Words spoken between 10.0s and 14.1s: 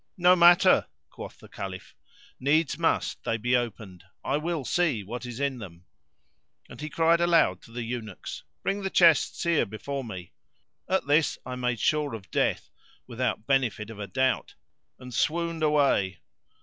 me." At this I made sure of death (without benefit of a